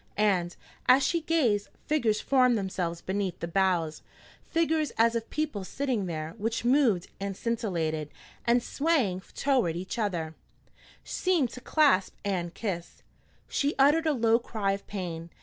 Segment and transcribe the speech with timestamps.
[0.17, 0.55] And,
[0.87, 4.01] as she gazed, figures formed themselves beneath the boughs,
[4.49, 8.09] figures as of people sitting there, which moved and scintillated,
[8.43, 10.33] and, swaying toward each other,
[11.03, 13.03] seemed to clasp and kiss.
[13.47, 15.29] She uttered a low cry of pain.